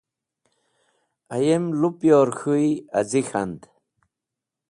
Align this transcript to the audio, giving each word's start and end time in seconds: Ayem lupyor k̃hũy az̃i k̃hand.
Ayem 1.35 1.65
lupyor 1.79 2.29
k̃hũy 2.39 2.67
az̃i 2.99 3.21
k̃hand. 3.29 3.61